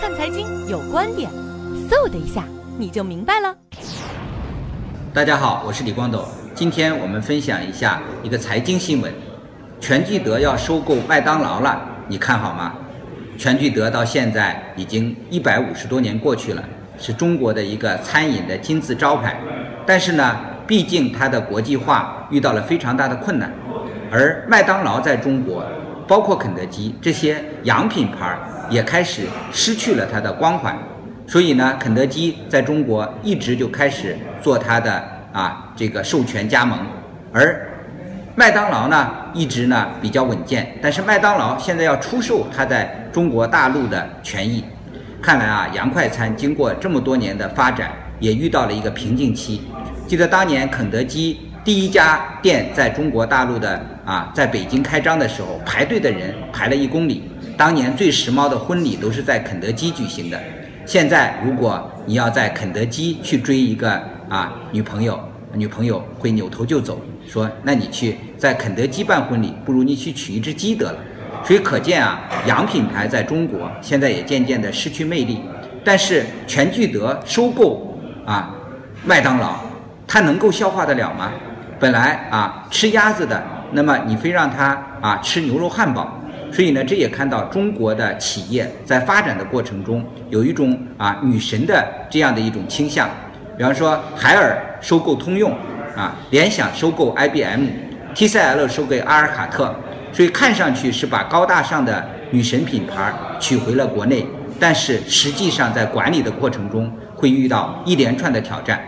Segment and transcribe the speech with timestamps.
[0.00, 1.28] 看财经有观点，
[1.90, 2.44] 嗖的一下
[2.78, 3.52] 你就明白了。
[5.12, 6.24] 大家好，我是李光斗，
[6.54, 9.12] 今天我们分享一下一个财经新闻：
[9.80, 12.74] 全聚德要收购麦当劳了，你看好吗？
[13.36, 16.62] 全聚德到现在已经一百五十多年过去了，
[16.96, 19.36] 是中国的一个餐饮的金字招牌。
[19.84, 23.52] 但是呢，毕竟它的国际化遇到了非常大的困难，
[24.12, 25.64] 而麦当劳在中国。
[26.08, 28.34] 包括肯德基这些洋品牌
[28.70, 30.74] 也开始失去了它的光环，
[31.26, 35.04] 所以呢，肯德基在中国一直就开始做它的
[35.34, 36.78] 啊这个授权加盟，
[37.30, 37.70] 而
[38.34, 44.64] 麦当劳呢一直呢比较稳健，但是麦当劳现在要出售它在中国大陆的权益，
[45.20, 49.60] 看来啊洋快餐经过这么多年的发展也遇到了一个瓶颈期。
[50.06, 51.40] 记得当年肯德基。
[51.68, 57.24] 第一家店在中国大陆的啊，在北京开张的时候，排队的人排了一公里。
[57.58, 60.40] 当年最时髦的婚礼都是在肯德基举行的。
[60.86, 65.20] 现在如果你要在肯德基去追一个啊女朋友，
[65.52, 70.98] 女朋友会扭头就走，说那你去在肯德基办婚礼，不如你去娶一只鸡得了。
[71.44, 75.42] 所以可见啊，洋品牌在中国现在也渐渐的失去魅力。
[75.84, 78.54] 但是全聚德收购啊
[79.04, 79.56] 麦当劳，
[80.06, 81.30] 它能够消化得了吗？
[81.80, 86.20] 本来啊吃鸭子的，那么你非让他啊吃牛肉汉堡，
[86.52, 93.08] 所以呢，这也看到中国的企业在发展的过程中有一种啊女神的这样的一种倾向。
[93.56, 95.52] 比方说，海尔收购通用，
[95.96, 99.74] 啊，联想收购 IBM，TCL 收购阿尔卡特，
[100.12, 104.26] 所以看上去是把高大上的女神品牌取回了国内，
[104.60, 108.80] 但是实际上在管理的过程中会遇到一连串的挑战。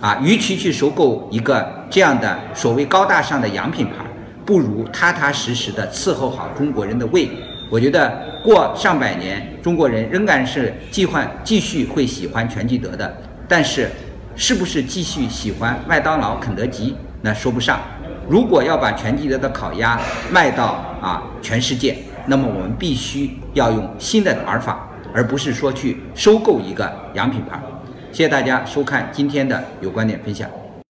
[0.00, 4.04] 啊，与其去收购一个这样的所谓高大上的洋品牌，
[4.44, 7.28] 不如踏踏实实的伺候好中国人的胃。
[7.70, 13.16] 我觉得过上百年，中国人仍然是计划继续会喜欢全聚德的，
[13.48, 13.90] 但是
[14.36, 17.80] 是不是继续喜欢麦当劳、肯德基，那说不上。
[18.28, 19.98] 如果要把全聚德的烤鸭
[20.30, 21.96] 卖到啊全世界，
[22.26, 27.58] 那么我们必须要用新的玩法，而不是说去收购一个洋品牌。
[28.16, 30.65] 谢谢大家收看今天的有观点分享。